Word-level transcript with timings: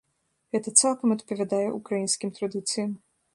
Гэта 0.53 0.71
цалкам 0.81 1.13
адпавядае 1.17 1.63
ўкраінскім 1.77 2.33
традыцыям. 2.39 2.91